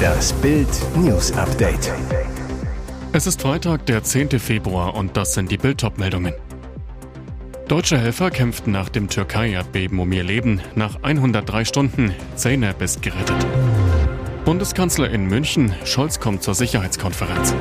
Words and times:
Das 0.00 0.32
Bild 0.34 0.68
News 0.96 1.32
Update. 1.32 1.92
Es 3.12 3.26
ist 3.26 3.42
Freitag, 3.42 3.86
der 3.86 4.02
10. 4.02 4.38
Februar 4.38 4.94
und 4.94 5.16
das 5.16 5.34
sind 5.34 5.50
die 5.50 5.56
Bild 5.56 5.82
meldungen 5.98 6.34
Deutsche 7.68 7.98
Helfer 7.98 8.30
kämpften 8.30 8.72
nach 8.72 8.88
dem 8.88 9.08
Türkei-Erdbeben 9.08 10.00
um 10.00 10.10
ihr 10.10 10.24
Leben. 10.24 10.60
Nach 10.74 11.02
103 11.02 11.64
Stunden 11.64 12.14
Zeynep 12.34 12.82
ist 12.82 13.00
gerettet. 13.00 13.46
Bundeskanzler 14.44 15.10
in 15.10 15.26
München, 15.26 15.72
Scholz 15.84 16.18
kommt 16.18 16.42
zur 16.42 16.54
Sicherheitskonferenz. 16.54 17.54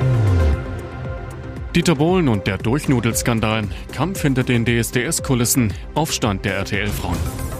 Dieter 1.75 1.93
Bohlen 1.93 2.27
und 2.27 2.47
der 2.47 2.57
Durchnudelsskandal, 2.57 3.65
Kampf 3.93 4.23
hinter 4.23 4.43
den 4.43 4.65
DSDS-Kulissen, 4.65 5.73
Aufstand 5.93 6.43
der 6.43 6.55
RTL-Frauen. 6.55 7.58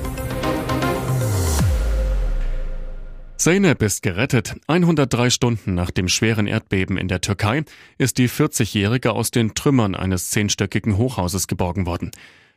Zeynep 3.39 3.81
ist 3.81 4.01
gerettet. 4.01 4.57
103 4.67 5.29
Stunden 5.29 5.73
nach 5.73 5.91
dem 5.91 6.09
schweren 6.09 6.45
Erdbeben 6.45 6.97
in 6.97 7.07
der 7.07 7.21
Türkei 7.21 7.63
ist 7.97 8.17
die 8.17 8.27
40-Jährige 8.27 9.13
aus 9.13 9.31
den 9.31 9.53
Trümmern 9.53 9.95
eines 9.95 10.29
zehnstöckigen 10.29 10.97
Hochhauses 10.97 11.47
geborgen 11.47 11.85
worden. 11.85 12.11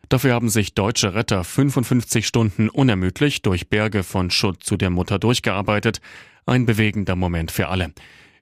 Dafür 0.09 0.35
haben 0.35 0.49
sich 0.49 0.75
deutsche 0.75 1.15
Retter 1.15 1.45
55 1.45 2.27
Stunden 2.27 2.69
unermüdlich 2.69 3.43
durch 3.43 3.69
Berge 3.69 4.03
von 4.03 4.33
Schutt 4.33 4.65
zu 4.65 4.77
der 4.77 4.91
Mutter 4.91 5.21
durchgearbeitet. 5.21 6.01
Ein 6.47 6.67
bewegender 6.67 7.15
Moment 7.15 7.53
für 7.53 7.69
alle. 7.69 7.93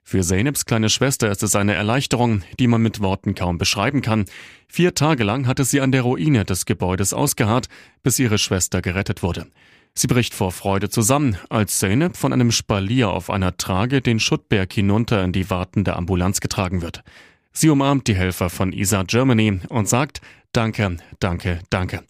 Für 0.01 0.21
Zeyneps 0.21 0.65
kleine 0.65 0.89
Schwester 0.89 1.29
ist 1.29 1.43
es 1.43 1.55
eine 1.55 1.75
Erleichterung, 1.75 2.41
die 2.57 2.65
man 2.65 2.81
mit 2.81 3.01
Worten 3.01 3.35
kaum 3.35 3.59
beschreiben 3.59 4.01
kann. 4.01 4.25
Vier 4.67 4.95
Tage 4.95 5.23
lang 5.23 5.45
hatte 5.45 5.63
sie 5.63 5.79
an 5.79 5.91
der 5.91 6.01
Ruine 6.01 6.43
des 6.43 6.65
Gebäudes 6.65 7.13
ausgeharrt, 7.13 7.67
bis 8.01 8.17
ihre 8.17 8.39
Schwester 8.39 8.81
gerettet 8.81 9.21
wurde. 9.21 9.45
Sie 9.93 10.07
bricht 10.07 10.33
vor 10.33 10.51
Freude 10.51 10.89
zusammen, 10.89 11.37
als 11.49 11.79
Zeynep 11.79 12.15
von 12.15 12.31
einem 12.31 12.51
Spalier 12.51 13.09
auf 13.09 13.29
einer 13.29 13.57
Trage 13.57 14.01
den 14.01 14.19
Schuttberg 14.19 14.71
hinunter 14.71 15.23
in 15.23 15.33
die 15.33 15.49
wartende 15.49 15.95
Ambulanz 15.95 16.39
getragen 16.39 16.81
wird. 16.81 17.03
Sie 17.51 17.69
umarmt 17.69 18.07
die 18.07 18.15
Helfer 18.15 18.49
von 18.49 18.71
ISA 18.71 19.03
Germany 19.03 19.59
und 19.69 19.89
sagt 19.89 20.21
Danke, 20.53 20.97
danke, 21.19 21.59
danke. 21.69 22.03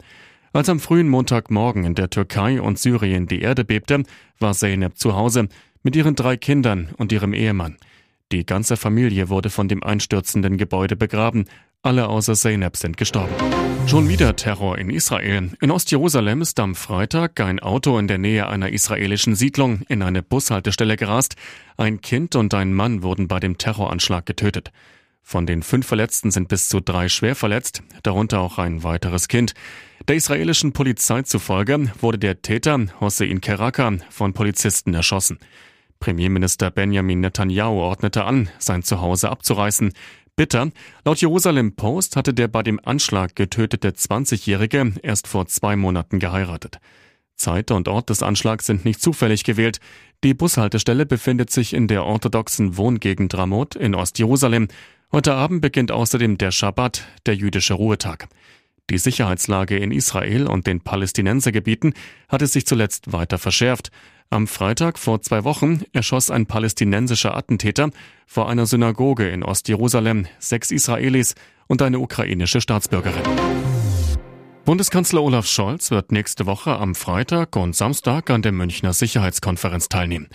Als 0.54 0.70
am 0.70 0.80
frühen 0.80 1.08
Montagmorgen 1.10 1.86
in 1.86 1.96
der 1.96 2.10
Türkei 2.10 2.62
und 2.62 2.78
Syrien 2.78 3.28
die 3.28 3.42
Erde 3.42 3.64
bebte, 3.64 4.04
war 4.40 4.54
Zeynep 4.54 4.98
zu 4.98 5.16
Hause 5.16 5.48
mit 5.84 5.96
ihren 5.96 6.16
drei 6.16 6.38
Kindern 6.38 6.90
und 6.98 7.12
ihrem 7.12 7.34
Ehemann. 7.34 7.78
Die 8.32 8.46
ganze 8.46 8.78
Familie 8.78 9.28
wurde 9.28 9.50
von 9.50 9.68
dem 9.68 9.84
einstürzenden 9.84 10.58
Gebäude 10.58 10.96
begraben, 10.96 11.46
alle 11.82 12.08
außer 12.08 12.34
Zeynep 12.34 12.78
sind 12.78 12.96
gestorben. 12.96 13.34
Schon 13.88 14.08
wieder 14.08 14.38
Terror 14.38 14.78
in 14.78 14.90
Israel. 14.90 15.50
In 15.60 15.72
Ostjerusalem 15.72 16.42
ist 16.42 16.58
am 16.62 16.76
Freitag 16.76 17.42
ein 17.42 17.60
Auto 17.60 17.98
in 17.98 18.08
der 18.08 18.20
Nähe 18.20 18.48
einer 18.48 18.70
israelischen 18.70 19.36
Siedlung 19.36 19.82
in 19.90 20.02
eine 20.02 20.24
Bushaltestelle 20.24 20.96
gerast. 20.96 21.36
Ein 21.76 22.00
Kind 22.00 22.36
und 22.36 22.54
ein 22.54 22.74
Mann 22.74 23.04
wurden 23.04 23.28
bei 23.28 23.42
dem 23.42 23.58
Terroranschlag 23.58 24.26
getötet. 24.26 24.72
Von 25.22 25.46
den 25.46 25.62
fünf 25.62 25.88
Verletzten 25.88 26.32
sind 26.32 26.48
bis 26.48 26.70
zu 26.70 26.80
drei 26.80 27.10
schwer 27.10 27.36
verletzt, 27.36 27.84
darunter 28.04 28.40
auch 28.40 28.60
ein 28.60 28.84
weiteres 28.84 29.28
Kind. 29.28 29.54
Der 30.08 30.16
israelischen 30.16 30.72
Polizei 30.72 31.24
zufolge 31.24 31.92
wurde 32.00 32.18
der 32.18 32.42
Täter, 32.42 32.86
Hossein 33.02 33.42
Keraka, 33.42 33.98
von 34.10 34.32
Polizisten 34.32 34.94
erschossen. 34.94 35.38
Premierminister 36.02 36.72
Benjamin 36.72 37.22
Netanyahu 37.22 37.80
ordnete 37.80 38.26
an, 38.26 38.50
sein 38.60 38.84
Zuhause 38.84 39.30
abzureißen. 39.30 39.94
Bitter, 40.36 40.72
laut 41.06 41.22
Jerusalem 41.22 41.76
Post 41.76 42.18
hatte 42.18 42.34
der 42.34 42.50
bei 42.50 42.64
dem 42.64 42.80
Anschlag 42.84 43.36
getötete 43.36 43.92
20-Jährige 43.92 44.94
erst 45.04 45.28
vor 45.28 45.46
zwei 45.46 45.78
Monaten 45.78 46.20
geheiratet. 46.20 46.80
Zeit 47.36 47.72
und 47.72 47.88
Ort 47.88 48.10
des 48.10 48.24
Anschlags 48.24 48.66
sind 48.66 48.84
nicht 48.84 49.02
zufällig 49.02 49.44
gewählt. 49.44 49.80
Die 50.24 50.34
Bushaltestelle 50.34 51.06
befindet 51.06 51.52
sich 51.52 51.74
in 51.74 51.88
der 51.88 52.04
orthodoxen 52.04 52.78
Wohngegend 52.78 53.36
Ramot 53.36 53.76
in 53.76 53.96
Ostjerusalem. 53.96 54.68
Heute 55.12 55.34
Abend 55.34 55.62
beginnt 55.62 55.92
außerdem 55.92 56.38
der 56.38 56.52
Schabbat, 56.52 57.06
der 57.26 57.36
jüdische 57.36 57.76
Ruhetag. 57.76 58.28
Die 58.92 58.98
Sicherheitslage 58.98 59.78
in 59.78 59.92
Israel 59.92 60.48
und 60.48 60.68
den 60.68 60.82
Palästinensergebieten 60.82 61.94
hatte 62.28 62.46
sich 62.46 62.66
zuletzt 62.66 63.14
weiter 63.14 63.38
verschärft. 63.38 63.90
Am 64.30 64.48
Freitag 64.48 65.00
vor 65.00 65.22
zwei 65.22 65.46
Wochen 65.46 65.84
erschoss 65.94 66.30
ein 66.30 66.46
palästinensischer 66.46 67.38
Attentäter 67.38 67.92
vor 68.28 68.50
einer 68.50 68.66
Synagoge 68.66 69.30
in 69.30 69.44
Ostjerusalem 69.44 70.28
sechs 70.40 70.72
Israelis 70.72 71.36
und 71.68 71.82
eine 71.82 72.00
ukrainische 72.00 72.60
Staatsbürgerin. 72.60 73.24
Bundeskanzler 74.66 75.24
Olaf 75.24 75.48
Scholz 75.48 75.90
wird 75.90 76.12
nächste 76.12 76.46
Woche 76.46 76.78
am 76.78 76.94
Freitag 76.94 77.56
und 77.56 77.74
Samstag 77.74 78.30
an 78.30 78.42
der 78.42 78.52
Münchner 78.52 78.92
Sicherheitskonferenz 78.92 79.88
teilnehmen. 79.88 80.28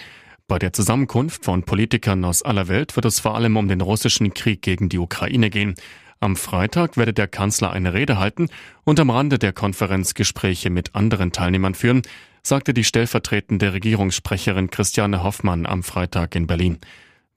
Bei 0.48 0.58
der 0.58 0.72
Zusammenkunft 0.72 1.44
von 1.44 1.64
Politikern 1.64 2.24
aus 2.24 2.42
aller 2.42 2.68
Welt 2.68 2.96
wird 2.96 3.04
es 3.04 3.20
vor 3.20 3.34
allem 3.34 3.58
um 3.58 3.68
den 3.68 3.82
russischen 3.82 4.32
Krieg 4.32 4.62
gegen 4.62 4.88
die 4.88 4.98
Ukraine 4.98 5.50
gehen. 5.50 5.74
Am 6.20 6.36
Freitag 6.36 6.96
werde 6.96 7.12
der 7.12 7.28
Kanzler 7.28 7.72
eine 7.72 7.92
Rede 7.92 8.18
halten 8.18 8.48
und 8.84 8.98
am 9.00 9.10
Rande 9.10 9.38
der 9.38 9.52
Konferenz 9.52 10.14
Gespräche 10.14 10.70
mit 10.70 10.94
anderen 10.94 11.32
Teilnehmern 11.32 11.74
führen 11.74 12.02
sagte 12.46 12.72
die 12.72 12.84
stellvertretende 12.84 13.72
Regierungssprecherin 13.72 14.70
Christiane 14.70 15.22
Hoffmann 15.22 15.66
am 15.66 15.82
Freitag 15.82 16.36
in 16.36 16.46
Berlin. 16.46 16.78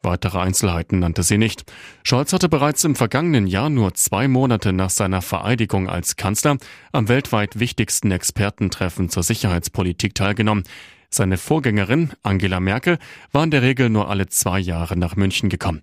Weitere 0.02 0.40
Einzelheiten 0.40 1.00
nannte 1.00 1.24
sie 1.24 1.38
nicht. 1.38 1.64
Scholz 2.04 2.32
hatte 2.32 2.48
bereits 2.48 2.84
im 2.86 2.96
vergangenen 2.96 3.48
Jahr, 3.48 3.70
nur 3.70 3.96
zwei 3.96 4.28
Monate 4.28 4.72
nach 4.72 4.92
seiner 4.92 5.22
Vereidigung 5.22 5.90
als 5.90 6.16
Kanzler, 6.16 6.58
am 6.94 7.10
weltweit 7.10 7.60
wichtigsten 7.60 8.12
Expertentreffen 8.12 9.10
zur 9.10 9.24
Sicherheitspolitik 9.24 10.16
teilgenommen. 10.16 10.64
Seine 11.10 11.38
Vorgängerin, 11.38 12.12
Angela 12.22 12.60
Merkel, 12.60 13.00
war 13.32 13.44
in 13.44 13.52
der 13.52 13.64
Regel 13.64 13.90
nur 13.90 14.10
alle 14.10 14.28
zwei 14.28 14.60
Jahre 14.60 14.96
nach 14.96 15.16
München 15.16 15.50
gekommen. 15.50 15.82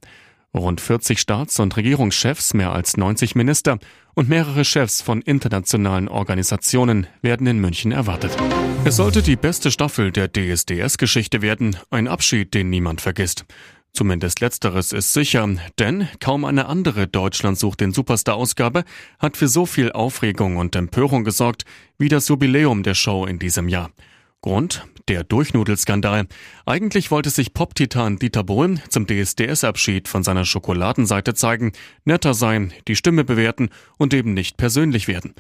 Rund 0.57 0.81
40 0.81 1.19
Staats- 1.19 1.61
und 1.61 1.77
Regierungschefs, 1.77 2.55
mehr 2.55 2.73
als 2.73 2.97
90 2.97 3.35
Minister 3.35 3.79
und 4.15 4.29
mehrere 4.29 4.65
Chefs 4.65 5.03
von 5.03 5.23
internationalen 5.23 6.09
Organisationen 6.09 7.07
werden 7.23 7.47
in 7.47 7.59
München 7.59 7.93
erwartet. 7.93 8.37
Es 8.85 8.97
sollte 8.97 9.23
die 9.23 9.37
beste 9.37 9.71
Staffel 9.71 10.13
der 10.13 10.29
DSDS-Geschichte 10.33 11.43
werden, 11.43 11.77
ein 11.91 12.09
Abschied, 12.09 12.55
den 12.55 12.71
niemand 12.71 13.01
vergisst. 13.01 13.45
Zumindest 13.93 14.41
letzteres 14.41 14.93
ist 14.93 15.15
sicher, 15.15 15.49
denn 15.79 16.07
kaum 16.21 16.45
eine 16.45 16.67
andere 16.67 17.07
Deutschland 17.07 17.59
sucht 17.59 17.81
den 17.81 17.93
Superstar-Ausgabe 17.95 18.85
hat 19.19 19.39
für 19.39 19.49
so 19.49 19.65
viel 19.65 19.91
Aufregung 19.93 20.59
und 20.59 20.77
Empörung 20.77 21.25
gesorgt 21.25 21.65
wie 21.99 22.11
das 22.11 22.29
Jubiläum 22.29 22.83
der 22.83 22.95
Show 22.95 23.25
in 23.25 23.39
diesem 23.39 23.69
Jahr. 23.69 23.91
Grund? 24.47 24.87
Der 25.09 25.25
Durchnudelsskandal. 25.25 26.29
Eigentlich 26.67 27.11
wollte 27.11 27.31
sich 27.31 27.53
Pop-Titan 27.53 28.21
Dieter 28.21 28.45
Bohlen 28.45 28.81
zum 28.89 29.05
DSDS-Abschied 29.05 30.07
von 30.07 30.23
seiner 30.23 30.45
Schokoladenseite 30.45 31.35
zeigen, 31.35 31.73
netter 32.05 32.33
sein, 32.33 32.73
die 32.87 32.95
Stimme 32.95 33.25
bewerten 33.25 33.71
und 33.99 34.15
eben 34.15 34.35
nicht 34.35 34.57
persönlich 34.57 35.09
werden. 35.09 35.35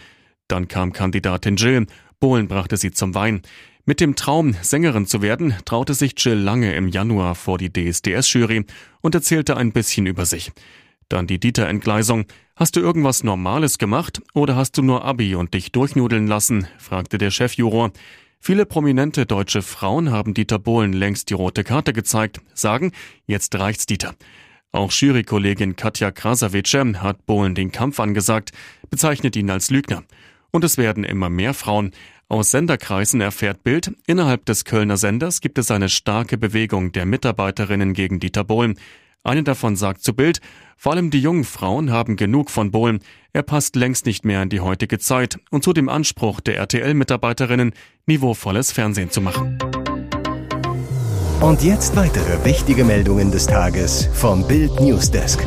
Dann 0.49 0.67
kam 0.67 0.93
Kandidatin 0.93 1.55
Jill. 1.55 1.87
Bohlen 2.19 2.49
brachte 2.49 2.77
sie 2.77 2.91
zum 2.91 3.15
Wein. 3.15 3.43
Mit 3.85 4.01
dem 4.01 4.17
Traum, 4.17 4.57
Sängerin 4.61 5.07
zu 5.07 5.23
werden, 5.23 5.55
traute 5.65 5.95
sich 5.95 6.15
Jill 6.17 6.39
lange 6.39 6.75
im 6.75 6.89
Januar 6.89 7.37
vor 7.37 7.59
die 7.59 7.73
DSDS-Jury 7.73 8.65
und 9.03 9.15
erzählte 9.15 9.57
ein 9.57 9.71
bisschen 9.71 10.07
über 10.07 10.27
sich. 10.27 10.51
Dann 11.09 11.29
die 11.29 11.39
Dieter-Entgleisung. 11.39 12.25
Hast 12.57 12.75
du 12.75 12.81
irgendwas 12.81 13.23
Normales 13.23 13.79
gemacht 13.79 14.21
oder 14.35 14.57
hast 14.57 14.77
du 14.77 14.83
nur 14.83 15.05
Abi 15.05 15.37
und 15.37 15.55
dich 15.55 15.71
durchnudeln 15.71 16.27
lassen? 16.27 16.67
fragte 16.79 17.19
der 17.19 17.31
Chefjuror. 17.31 17.93
Viele 18.39 18.67
prominente 18.67 19.27
deutsche 19.27 19.63
Frauen 19.63 20.11
haben 20.11 20.35
Dieter 20.35 20.59
Bohlen 20.59 20.93
längst 20.93 21.31
die 21.31 21.35
rote 21.35 21.65
Karte 21.65 21.93
gezeigt, 21.93 22.41
sagen, 22.55 22.93
jetzt 23.27 23.55
reicht's 23.57 23.87
Dieter. 23.87 24.15
Auch 24.73 24.93
Jurykollegin 24.93 25.77
Katja 25.77 26.11
Krasavice 26.11 27.01
hat 27.01 27.25
Bohlen 27.27 27.55
den 27.55 27.73
Kampf 27.73 27.99
angesagt, 27.99 28.53
bezeichnet 28.91 29.35
ihn 29.35 29.51
als 29.51 29.71
Lügner. 29.71 30.05
Und 30.51 30.65
es 30.65 30.79
werden 30.79 31.05
immer 31.05 31.31
mehr 31.31 31.55
Frauen. 31.55 31.93
Aus 32.29 32.51
Senderkreisen 32.51 33.21
erfährt 33.21 33.63
Bild, 33.63 33.93
innerhalb 34.07 34.45
des 34.47 34.65
Kölner 34.65 34.97
Senders 34.97 35.41
gibt 35.41 35.59
es 35.59 35.71
eine 35.71 35.89
starke 35.89 36.37
Bewegung 36.37 36.93
der 36.93 37.07
Mitarbeiterinnen 37.07 37.95
gegen 37.95 38.21
Dieter 38.21 38.45
Bohlen. 38.45 38.79
Eine 39.27 39.43
davon 39.43 39.75
sagt 39.75 40.05
zu 40.05 40.15
Bild, 40.15 40.39
vor 40.77 40.93
allem 40.93 41.11
die 41.11 41.21
jungen 41.21 41.43
Frauen 41.43 41.91
haben 41.91 42.15
genug 42.15 42.49
von 42.49 42.71
Bohlen. 42.71 43.01
Er 43.33 43.43
passt 43.43 43.75
längst 43.75 44.07
nicht 44.07 44.25
mehr 44.25 44.41
in 44.41 44.51
die 44.51 44.61
heutige 44.61 45.01
Zeit 45.01 45.41
und 45.51 45.65
zu 45.65 45.73
dem 45.73 45.89
Anspruch 45.89 46.39
der 46.39 46.59
RTL-Mitarbeiterinnen, 46.59 47.73
niveauvolles 48.07 48.71
Fernsehen 48.71 49.11
zu 49.11 49.21
machen. 49.21 49.59
Und 51.41 51.61
jetzt 51.65 51.97
weitere 51.97 52.45
wichtige 52.45 52.85
Meldungen 52.85 53.33
des 53.33 53.49
Tages 53.49 54.09
vom 54.13 54.47
Bild 54.47 54.79
Newsdesk. 54.79 55.45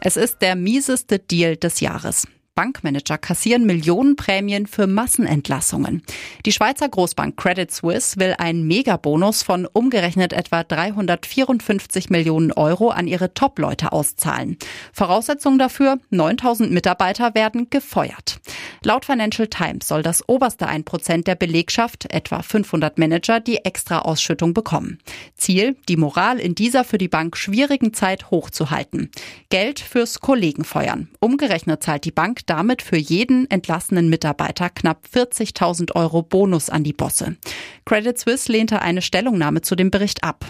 Es 0.00 0.16
ist 0.16 0.42
der 0.42 0.56
mieseste 0.56 1.20
Deal 1.20 1.56
des 1.56 1.78
Jahres. 1.78 2.26
Bankmanager 2.56 3.18
kassieren 3.18 3.66
Millionenprämien 3.66 4.66
für 4.66 4.86
Massenentlassungen. 4.86 6.02
Die 6.46 6.52
Schweizer 6.52 6.88
Großbank 6.88 7.36
Credit 7.36 7.70
Suisse 7.70 8.18
will 8.18 8.34
einen 8.38 8.66
Megabonus 8.66 9.42
von 9.42 9.66
umgerechnet 9.66 10.32
etwa 10.32 10.64
354 10.64 12.08
Millionen 12.08 12.52
Euro 12.52 12.88
an 12.88 13.06
ihre 13.06 13.34
Top-Leute 13.34 13.92
auszahlen. 13.92 14.56
Voraussetzung 14.94 15.58
dafür, 15.58 15.98
9000 16.08 16.72
Mitarbeiter 16.72 17.34
werden 17.34 17.68
gefeuert. 17.68 18.40
Laut 18.82 19.04
Financial 19.04 19.48
Times 19.48 19.88
soll 19.88 20.02
das 20.02 20.26
oberste 20.26 20.66
1% 20.66 21.24
der 21.24 21.34
Belegschaft, 21.34 22.10
etwa 22.10 22.40
500 22.40 22.96
Manager, 22.98 23.38
die 23.38 23.58
extra 23.64 23.98
Ausschüttung 23.98 24.54
bekommen. 24.54 24.98
Ziel, 25.34 25.76
die 25.90 25.98
Moral 25.98 26.38
in 26.38 26.54
dieser 26.54 26.84
für 26.84 26.96
die 26.96 27.08
Bank 27.08 27.36
schwierigen 27.36 27.92
Zeit 27.92 28.30
hochzuhalten. 28.30 29.10
Geld 29.50 29.78
fürs 29.80 30.20
Kollegenfeuern. 30.20 31.08
Umgerechnet 31.20 31.82
zahlt 31.82 32.06
die 32.06 32.12
Bank 32.12 32.45
damit 32.46 32.82
für 32.82 32.96
jeden 32.96 33.50
entlassenen 33.50 34.08
Mitarbeiter 34.08 34.70
knapp 34.70 35.06
40.000 35.12 35.94
Euro 35.94 36.22
Bonus 36.22 36.70
an 36.70 36.84
die 36.84 36.92
Bosse. 36.92 37.36
Credit 37.84 38.18
Suisse 38.18 38.50
lehnte 38.50 38.82
eine 38.82 39.02
Stellungnahme 39.02 39.62
zu 39.62 39.76
dem 39.76 39.90
Bericht 39.90 40.24
ab. 40.24 40.44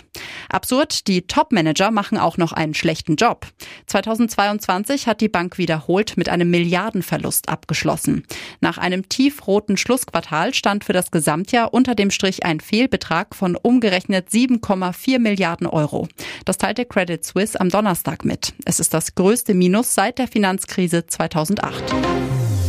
Absurd, 0.48 1.06
die 1.06 1.26
Top-Manager 1.26 1.90
machen 1.90 2.18
auch 2.18 2.38
noch 2.38 2.52
einen 2.52 2.74
schlechten 2.74 3.16
Job. 3.16 3.46
2022 3.86 5.06
hat 5.06 5.20
die 5.20 5.28
Bank 5.28 5.58
wiederholt 5.58 6.16
mit 6.16 6.28
einem 6.28 6.50
Milliardenverlust 6.50 7.48
abgeschlossen. 7.48 8.24
Nach 8.60 8.78
einem 8.78 9.08
tiefroten 9.08 9.76
Schlussquartal 9.76 10.54
stand 10.54 10.84
für 10.84 10.92
das 10.92 11.10
Gesamtjahr 11.10 11.74
unter 11.74 11.94
dem 11.94 12.10
Strich 12.10 12.44
ein 12.44 12.60
Fehlbetrag 12.60 13.34
von 13.34 13.56
umgerechnet 13.56 14.28
7,4 14.30 15.18
Milliarden 15.18 15.66
Euro. 15.66 16.08
Das 16.44 16.58
teilte 16.58 16.84
Credit 16.84 17.24
Suisse 17.24 17.60
am 17.60 17.68
Donnerstag 17.68 18.24
mit. 18.24 18.54
Es 18.64 18.80
ist 18.80 18.94
das 18.94 19.14
größte 19.14 19.54
Minus 19.54 19.94
seit 19.94 20.18
der 20.18 20.28
Finanzkrise 20.28 21.06
2008. 21.06 21.85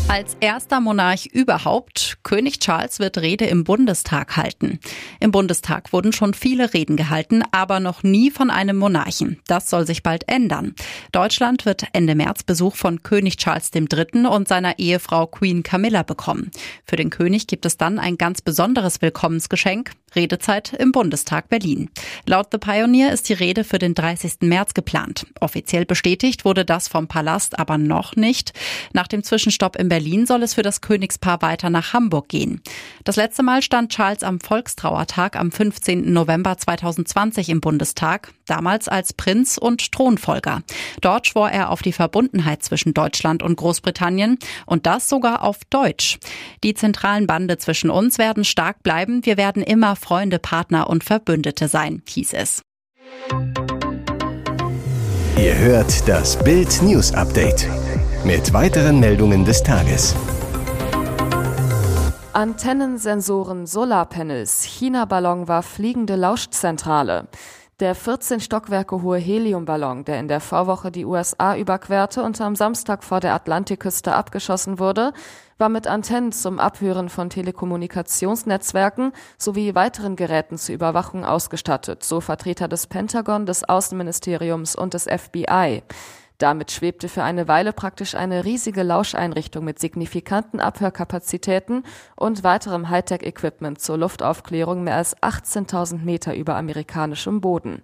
Als 0.10 0.36
erster 0.40 0.80
Monarch 0.80 1.28
überhaupt, 1.28 2.18
König 2.24 2.60
Charles 2.60 3.00
wird 3.00 3.18
Rede 3.18 3.46
im 3.46 3.64
Bundestag 3.64 4.36
halten. 4.36 4.80
Im 5.20 5.32
Bundestag 5.32 5.94
wurden 5.94 6.12
schon 6.12 6.34
viele 6.34 6.74
Reden 6.74 6.96
gehalten, 6.96 7.44
aber 7.52 7.80
noch 7.80 8.04
nie 8.04 8.32
von 8.32 8.50
einem 8.50 8.78
Monarchen. 8.78 9.40
Das 9.48 9.70
soll 9.70 9.86
sich 9.86 10.04
bald 10.04 10.28
ändern. 10.28 10.74
Deutschland 11.12 11.66
wird 11.66 11.84
Ende 11.94 12.16
März 12.16 12.44
Besuch 12.44 12.78
von 12.78 13.04
König 13.04 13.38
Charles 13.38 13.70
III. 13.76 14.26
und 14.28 14.48
seiner 14.48 14.80
Ehefrau 14.80 15.28
Queen 15.28 15.62
Camilla 15.62 16.04
bekommen. 16.04 16.52
Für 16.86 16.96
den 16.96 17.10
König 17.10 17.46
gibt 17.46 17.66
es 17.66 17.78
dann 17.78 18.00
ein 18.00 18.18
ganz 18.18 18.42
besonderes 18.42 19.02
Willkommensgeschenk, 19.02 19.92
Redezeit 20.16 20.74
im 20.74 20.92
Bundestag 20.92 21.50
Berlin. 21.50 21.90
Laut 22.26 22.48
The 22.52 22.58
Pioneer 22.58 23.12
ist 23.12 23.28
die 23.28 23.34
Rede 23.34 23.64
für 23.64 23.78
den 23.78 23.94
30. 23.94 24.38
März 24.42 24.74
geplant. 24.74 25.28
Offiziell 25.42 25.86
bestätigt 25.86 26.46
wurde 26.46 26.64
das 26.64 26.88
vom 26.88 27.08
Palast 27.08 27.60
aber 27.60 27.78
noch 27.78 28.16
nicht. 28.16 28.54
Nach 28.94 29.08
dem 29.08 29.22
Zwischenstopp 29.22 29.76
in 29.76 29.90
Berlin 29.90 30.26
soll 30.26 30.44
es 30.44 30.54
für 30.54 30.62
das 30.64 30.82
Königspaar 30.82 31.42
weiter 31.42 31.70
nach 31.70 31.94
Hamburg 31.94 32.30
gehen. 32.30 32.62
Das 33.04 33.18
letzte 33.18 33.44
Mal 33.44 33.62
stand 33.62 33.92
Charles 33.92 34.24
am 34.24 34.40
Volkstrauertag 34.40 35.36
am 35.36 35.52
15. 35.52 36.12
November 36.14 36.58
2020 36.58 37.50
im 37.50 37.60
Bundestag, 37.60 38.32
damals 38.46 38.88
als 38.88 39.14
Prinz 39.14 39.58
und 39.58 39.92
Thronfolger. 39.92 40.64
Dort 41.02 41.28
schwor 41.28 41.50
er 41.50 41.70
auf 41.70 41.82
die 41.82 41.94
Verbundenheit 41.94 42.64
zwischen 42.64 42.94
Deutschland 42.94 43.44
und 43.44 43.58
Großbritannien 43.58 44.40
und 44.66 44.86
das 44.86 45.10
sogar 45.10 45.44
auf 45.44 45.60
Deutsch. 45.70 46.18
Die 46.64 46.74
zentralen 46.74 47.28
Bande 47.28 47.58
zwischen 47.58 47.90
uns 47.90 48.18
werden 48.18 48.46
stark 48.46 48.84
bleiben. 48.84 49.26
Wir 49.26 49.36
werden 49.36 49.64
immer 49.64 49.98
Freunde, 50.08 50.40
Partner 50.40 50.90
und 50.90 51.04
Verbündete 51.04 51.68
sein, 51.68 52.02
hieß 52.08 52.32
es. 52.32 52.62
Ihr 55.38 55.58
hört 55.58 56.08
das 56.08 56.42
Bild 56.42 56.82
News 56.82 57.14
Update 57.14 57.68
mit 58.24 58.54
weiteren 58.54 59.02
Meldungen 59.02 59.44
des 59.44 59.62
Tages. 59.64 60.16
Antennen, 62.32 62.98
Sensoren, 62.98 63.68
Solarpanels. 63.68 64.64
China-Ballon 64.64 65.50
war 65.50 65.62
fliegende 65.62 66.16
Lauschzentrale. 66.16 67.28
Der 67.80 67.94
14 67.94 68.40
Stockwerke 68.40 69.04
hohe 69.04 69.20
Heliumballon, 69.20 70.04
der 70.04 70.20
in 70.20 70.28
der 70.28 70.40
Vorwoche 70.40 70.90
die 70.90 71.06
USA 71.06 71.56
überquerte 71.56 72.24
und 72.24 72.42
am 72.42 72.56
Samstag 72.56 73.04
vor 73.04 73.20
der 73.20 73.36
Atlantikküste 73.36 74.16
abgeschossen 74.16 74.80
wurde, 74.80 75.14
war 75.60 75.70
mit 75.70 75.86
Antennen 75.86 76.32
zum 76.32 76.58
Abhören 76.58 77.08
von 77.08 77.30
Telekommunikationsnetzwerken 77.30 79.12
sowie 79.38 79.76
weiteren 79.76 80.16
Geräten 80.16 80.58
zur 80.58 80.74
Überwachung 80.74 81.24
ausgestattet, 81.24 82.04
so 82.04 82.20
Vertreter 82.20 82.68
des 82.68 82.88
Pentagon, 82.88 83.46
des 83.46 83.64
Außenministeriums 83.64 84.76
und 84.76 84.96
des 84.96 85.04
FBI. 85.04 85.84
Damit 86.38 86.72
schwebte 86.72 87.10
für 87.10 87.24
eine 87.24 87.48
Weile 87.48 87.74
praktisch 87.74 88.14
eine 88.14 88.46
riesige 88.46 88.84
Lauscheinrichtung 88.84 89.66
mit 89.66 89.80
signifikanten 89.80 90.60
Abhörkapazitäten 90.60 91.84
und 92.16 92.44
weiterem 92.44 92.90
Hightech-Equipment 92.90 93.82
zur 93.82 93.98
Luftaufklärung 93.98 94.84
mehr 94.84 94.98
als 94.98 95.18
18.000 95.18 96.04
Meter 96.04 96.36
über 96.36 96.56
amerikanischem 96.56 97.42
Boden. 97.42 97.82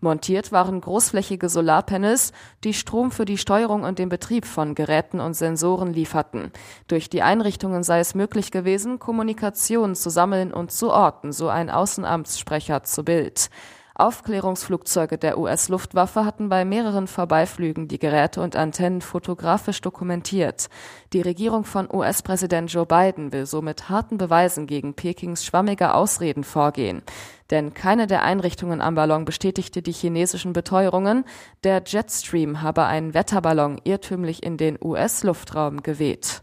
Montiert 0.00 0.52
waren 0.52 0.82
großflächige 0.82 1.48
Solarpanels, 1.48 2.32
die 2.62 2.74
Strom 2.74 3.10
für 3.10 3.24
die 3.24 3.38
Steuerung 3.38 3.84
und 3.84 3.98
den 3.98 4.10
Betrieb 4.10 4.44
von 4.44 4.74
Geräten 4.74 5.18
und 5.18 5.32
Sensoren 5.32 5.94
lieferten. 5.94 6.52
Durch 6.88 7.08
die 7.08 7.22
Einrichtungen 7.22 7.82
sei 7.82 8.00
es 8.00 8.14
möglich 8.14 8.50
gewesen, 8.50 8.98
Kommunikation 8.98 9.94
zu 9.94 10.10
sammeln 10.10 10.52
und 10.52 10.72
zu 10.72 10.90
orten, 10.90 11.32
so 11.32 11.48
ein 11.48 11.70
Außenamtssprecher 11.70 12.82
zu 12.82 13.02
Bild. 13.02 13.48
Aufklärungsflugzeuge 13.96 15.18
der 15.18 15.38
US-Luftwaffe 15.38 16.24
hatten 16.24 16.48
bei 16.48 16.64
mehreren 16.64 17.06
Vorbeiflügen 17.06 17.86
die 17.86 18.00
Geräte 18.00 18.40
und 18.40 18.56
Antennen 18.56 19.00
fotografisch 19.00 19.80
dokumentiert. 19.80 20.68
Die 21.12 21.20
Regierung 21.20 21.64
von 21.64 21.88
US-Präsident 21.92 22.72
Joe 22.72 22.86
Biden 22.86 23.32
will 23.32 23.46
so 23.46 23.62
mit 23.62 23.88
harten 23.88 24.18
Beweisen 24.18 24.66
gegen 24.66 24.94
Pekings 24.94 25.44
schwammige 25.44 25.94
Ausreden 25.94 26.42
vorgehen. 26.42 27.02
Denn 27.50 27.72
keine 27.72 28.08
der 28.08 28.24
Einrichtungen 28.24 28.80
am 28.80 28.96
Ballon 28.96 29.24
bestätigte 29.24 29.80
die 29.80 29.92
chinesischen 29.92 30.52
Beteuerungen, 30.52 31.24
der 31.62 31.80
Jetstream 31.86 32.62
habe 32.62 32.86
einen 32.86 33.14
Wetterballon 33.14 33.80
irrtümlich 33.84 34.42
in 34.42 34.56
den 34.56 34.76
US-Luftraum 34.82 35.84
geweht. 35.84 36.42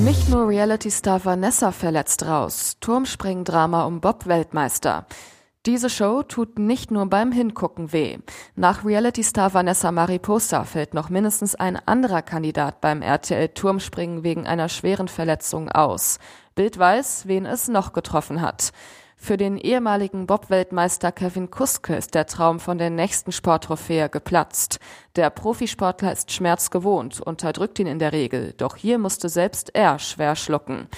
Nicht 0.00 0.28
nur 0.28 0.48
Reality-Star 0.48 1.24
Vanessa 1.24 1.72
verletzt 1.72 2.26
raus, 2.26 2.76
Turmspringdrama 2.80 3.84
um 3.84 4.00
Bob-Weltmeister. 4.00 5.06
Diese 5.64 5.90
Show 5.90 6.24
tut 6.24 6.58
nicht 6.58 6.90
nur 6.90 7.06
beim 7.06 7.30
Hingucken 7.30 7.92
weh. 7.92 8.18
Nach 8.56 8.84
Reality-Star 8.84 9.54
Vanessa 9.54 9.92
Mariposa 9.92 10.64
fällt 10.64 10.92
noch 10.92 11.08
mindestens 11.08 11.54
ein 11.54 11.76
anderer 11.86 12.22
Kandidat 12.22 12.80
beim 12.80 13.00
RTL 13.00 13.48
Turmspringen 13.50 14.24
wegen 14.24 14.44
einer 14.44 14.68
schweren 14.68 15.06
Verletzung 15.06 15.70
aus. 15.70 16.18
Bild 16.56 16.80
weiß, 16.80 17.28
wen 17.28 17.46
es 17.46 17.68
noch 17.68 17.92
getroffen 17.92 18.40
hat. 18.40 18.72
Für 19.16 19.36
den 19.36 19.56
ehemaligen 19.56 20.26
Bob-Weltmeister 20.26 21.12
Kevin 21.12 21.48
Kuske 21.48 21.94
ist 21.94 22.16
der 22.16 22.26
Traum 22.26 22.58
von 22.58 22.78
der 22.78 22.90
nächsten 22.90 23.30
Sporttrophäe 23.30 24.08
geplatzt. 24.08 24.80
Der 25.14 25.30
Profisportler 25.30 26.10
ist 26.10 26.32
Schmerz 26.32 26.70
gewohnt, 26.70 27.20
unterdrückt 27.20 27.78
ihn 27.78 27.86
in 27.86 28.00
der 28.00 28.10
Regel, 28.10 28.52
doch 28.56 28.74
hier 28.74 28.98
musste 28.98 29.28
selbst 29.28 29.76
er 29.76 30.00
schwer 30.00 30.34
schlucken. 30.34 30.88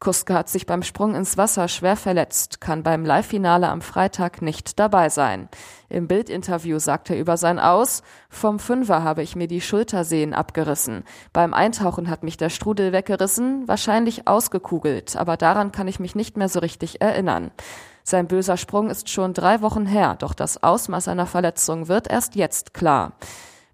Kuske 0.00 0.34
hat 0.34 0.48
sich 0.48 0.64
beim 0.66 0.82
Sprung 0.82 1.14
ins 1.14 1.36
Wasser 1.36 1.66
schwer 1.66 1.96
verletzt, 1.96 2.60
kann 2.60 2.84
beim 2.84 3.04
Live-Finale 3.04 3.68
am 3.68 3.80
Freitag 3.80 4.42
nicht 4.42 4.78
dabei 4.78 5.08
sein. 5.08 5.48
Im 5.88 6.06
Bildinterview 6.06 6.78
sagt 6.78 7.10
er 7.10 7.18
über 7.18 7.36
sein 7.36 7.58
Aus, 7.58 8.02
vom 8.30 8.60
Fünfer 8.60 9.02
habe 9.02 9.22
ich 9.22 9.34
mir 9.34 9.48
die 9.48 9.60
Schultersehnen 9.60 10.34
abgerissen. 10.34 11.02
Beim 11.32 11.52
Eintauchen 11.52 12.08
hat 12.08 12.22
mich 12.22 12.36
der 12.36 12.50
Strudel 12.50 12.92
weggerissen, 12.92 13.66
wahrscheinlich 13.66 14.28
ausgekugelt, 14.28 15.16
aber 15.16 15.36
daran 15.36 15.72
kann 15.72 15.88
ich 15.88 15.98
mich 15.98 16.14
nicht 16.14 16.36
mehr 16.36 16.48
so 16.48 16.60
richtig 16.60 17.00
erinnern. 17.00 17.50
Sein 18.04 18.28
böser 18.28 18.56
Sprung 18.56 18.90
ist 18.90 19.10
schon 19.10 19.34
drei 19.34 19.60
Wochen 19.62 19.84
her, 19.84 20.16
doch 20.18 20.32
das 20.32 20.62
Ausmaß 20.62 21.04
seiner 21.04 21.26
Verletzung 21.26 21.88
wird 21.88 22.10
erst 22.10 22.36
jetzt 22.36 22.72
klar. 22.72 23.12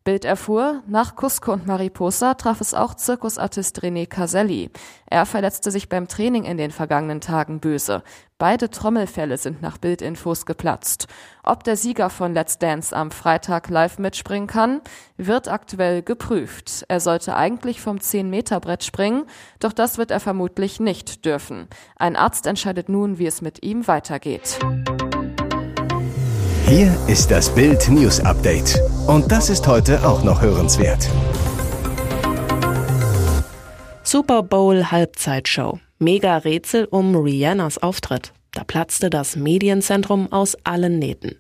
Bild 0.05 0.27
erfuhr, 0.27 0.83
nach 0.87 1.17
Cusco 1.17 1.55
und 1.55 1.67
Mariposa 1.67 2.35
traf 2.35 2.61
es 2.61 2.75
auch 2.75 2.93
Zirkusartist 2.93 3.81
René 3.81 4.07
Caselli. 4.07 4.71
Er 5.07 5.25
verletzte 5.25 5.71
sich 5.71 5.89
beim 5.89 6.09
Training 6.09 6.45
in 6.45 6.59
den 6.59 6.71
vergangenen 6.71 7.23
Tagen 7.23 7.59
böse. 7.59 8.03
Beide 8.37 8.69
Trommelfälle 8.69 9.39
sind 9.39 9.63
nach 9.63 9.79
Bildinfos 9.79 10.45
geplatzt. 10.45 11.07
Ob 11.43 11.65
der 11.65 11.79
Sieger 11.79 12.11
von 12.11 12.35
Let's 12.35 12.59
Dance 12.59 12.95
am 12.95 13.11
Freitag 13.13 13.71
live 13.71 13.99
mitspringen 13.99 14.47
kann, 14.47 14.83
wird 15.17 15.49
aktuell 15.49 16.03
geprüft. 16.03 16.85
Er 16.89 17.01
sollte 17.01 17.35
eigentlich 17.35 17.81
vom 17.81 17.97
10-Meter-Brett 17.97 18.85
springen, 18.85 19.25
doch 19.59 19.73
das 19.73 19.97
wird 19.97 20.11
er 20.11 20.21
vermutlich 20.21 20.81
nicht 20.81 21.25
dürfen. 21.25 21.67
Ein 21.97 22.17
Arzt 22.17 22.47
entscheidet 22.47 22.91
nun, 22.91 23.19
wie 23.19 23.27
es 23.27 23.41
mit 23.41 23.65
ihm 23.65 23.89
weitergeht. 23.89 24.59
Hier 26.67 26.97
ist 27.09 27.31
das 27.31 27.55
Bild 27.55 27.91
News 27.91 28.21
Update. 28.21 28.81
Und 29.07 29.31
das 29.31 29.51
ist 29.51 29.67
heute 29.69 30.03
auch 30.03 30.25
noch 30.25 30.41
hörenswert. 30.41 31.11
Super 34.03 34.43
Bowl 34.43 34.91
Halbzeitshow. 34.91 35.79
Mega 35.99 36.39
Rätsel 36.39 36.87
um 36.87 37.15
Rihannas 37.17 37.77
Auftritt. 37.77 38.33
Da 38.53 38.65
platzte 38.65 39.11
das 39.11 39.37
Medienzentrum 39.37 40.33
aus 40.33 40.57
allen 40.65 40.99
Nähten. 40.99 41.37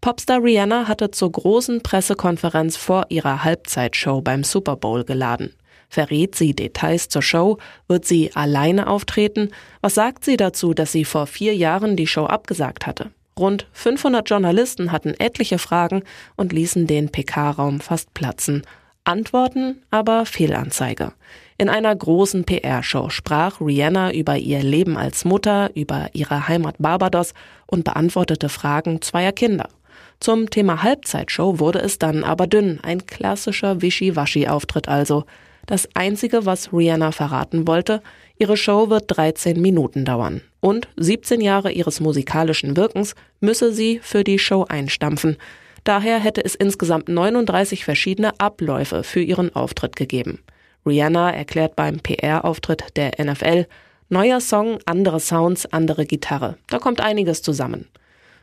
Popstar 0.00 0.40
Rihanna 0.40 0.86
hatte 0.86 1.10
zur 1.10 1.32
großen 1.32 1.82
Pressekonferenz 1.82 2.76
vor 2.76 3.06
ihrer 3.08 3.42
Halbzeitshow 3.42 4.20
beim 4.20 4.44
Super 4.44 4.76
Bowl 4.76 5.02
geladen. 5.02 5.52
Verrät 5.88 6.36
sie 6.36 6.54
Details 6.54 7.08
zur 7.08 7.22
Show? 7.22 7.58
Wird 7.88 8.04
sie 8.04 8.30
alleine 8.36 8.86
auftreten? 8.86 9.50
Was 9.80 9.96
sagt 9.96 10.24
sie 10.24 10.36
dazu, 10.36 10.74
dass 10.74 10.92
sie 10.92 11.04
vor 11.04 11.26
vier 11.26 11.56
Jahren 11.56 11.96
die 11.96 12.06
Show 12.06 12.26
abgesagt 12.26 12.86
hatte? 12.86 13.10
Rund 13.38 13.66
500 13.72 14.28
Journalisten 14.28 14.92
hatten 14.92 15.14
etliche 15.18 15.58
Fragen 15.58 16.02
und 16.36 16.52
ließen 16.52 16.86
den 16.86 17.10
PK-Raum 17.10 17.80
fast 17.80 18.12
platzen. 18.14 18.62
Antworten 19.04 19.82
aber 19.90 20.26
Fehlanzeige. 20.26 21.12
In 21.56 21.68
einer 21.68 21.94
großen 21.94 22.44
PR-Show 22.44 23.10
sprach 23.10 23.60
Rihanna 23.60 24.12
über 24.12 24.36
ihr 24.36 24.62
Leben 24.62 24.96
als 24.96 25.24
Mutter, 25.24 25.70
über 25.74 26.08
ihre 26.12 26.48
Heimat 26.48 26.76
Barbados 26.78 27.34
und 27.66 27.84
beantwortete 27.84 28.48
Fragen 28.48 29.02
zweier 29.02 29.32
Kinder. 29.32 29.68
Zum 30.20 30.50
Thema 30.50 30.82
Halbzeitshow 30.82 31.58
wurde 31.58 31.80
es 31.80 31.98
dann 31.98 32.24
aber 32.24 32.46
dünn, 32.46 32.78
ein 32.82 33.06
klassischer 33.06 33.80
Wischi-Waschi-Auftritt 33.80 34.88
also. 34.88 35.24
Das 35.66 35.88
Einzige, 35.94 36.46
was 36.46 36.72
Rihanna 36.72 37.12
verraten 37.12 37.66
wollte, 37.66 38.02
ihre 38.40 38.56
Show 38.56 38.90
wird 38.90 39.04
13 39.06 39.60
Minuten 39.60 40.04
dauern. 40.04 40.40
Und 40.60 40.88
17 40.96 41.40
Jahre 41.40 41.70
ihres 41.70 42.00
musikalischen 42.00 42.76
Wirkens 42.76 43.14
müsse 43.40 43.72
sie 43.72 44.00
für 44.02 44.24
die 44.24 44.38
Show 44.38 44.64
einstampfen. 44.68 45.36
Daher 45.84 46.18
hätte 46.18 46.44
es 46.44 46.54
insgesamt 46.54 47.08
39 47.08 47.84
verschiedene 47.84 48.38
Abläufe 48.40 49.02
für 49.02 49.20
ihren 49.20 49.54
Auftritt 49.54 49.96
gegeben. 49.96 50.40
Rihanna 50.86 51.30
erklärt 51.30 51.76
beim 51.76 52.00
PR-Auftritt 52.00 52.96
der 52.96 53.12
NFL, 53.22 53.66
neuer 54.08 54.40
Song, 54.40 54.78
andere 54.86 55.20
Sounds, 55.20 55.66
andere 55.66 56.06
Gitarre. 56.06 56.56
Da 56.68 56.78
kommt 56.78 57.00
einiges 57.00 57.42
zusammen. 57.42 57.88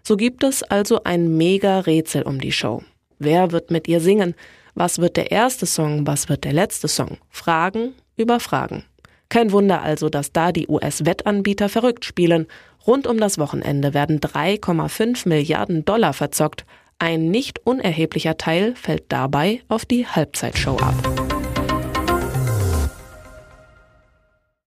So 0.03 0.15
gibt 0.15 0.43
es 0.43 0.63
also 0.63 1.03
ein 1.03 1.35
mega 1.37 1.79
Rätsel 1.79 2.21
um 2.21 2.39
die 2.39 2.51
Show. 2.51 2.83
Wer 3.19 3.51
wird 3.51 3.71
mit 3.71 3.87
ihr 3.87 3.99
singen? 3.99 4.35
Was 4.75 4.99
wird 4.99 5.17
der 5.17 5.31
erste 5.31 5.65
Song? 5.65 6.05
Was 6.05 6.29
wird 6.29 6.43
der 6.43 6.53
letzte 6.53 6.87
Song? 6.87 7.17
Fragen 7.29 7.93
über 8.15 8.39
Fragen. 8.39 8.83
Kein 9.29 9.51
Wunder 9.51 9.81
also, 9.81 10.10
dass 10.10 10.31
da 10.31 10.51
die 10.51 10.67
US-Wettanbieter 10.67 11.69
verrückt 11.69 12.05
spielen. 12.05 12.48
Rund 12.86 13.07
um 13.07 13.19
das 13.19 13.38
Wochenende 13.38 13.93
werden 13.93 14.19
3,5 14.19 15.27
Milliarden 15.27 15.84
Dollar 15.84 16.13
verzockt. 16.13 16.65
Ein 17.00 17.29
nicht 17.29 17.60
unerheblicher 17.65 18.38
Teil 18.38 18.74
fällt 18.75 19.03
dabei 19.10 19.62
auf 19.67 19.86
die 19.86 20.07
Halbzeitshow 20.07 20.77
ab. 20.77 21.26